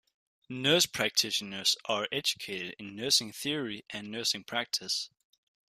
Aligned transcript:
Nurse 0.49 0.87
practitioners 0.87 1.77
are 1.85 2.07
educated 2.11 2.73
in 2.79 2.95
nursing 2.95 3.31
theory 3.31 3.85
and 3.91 4.09
nursing 4.09 4.43
practice. 4.43 5.11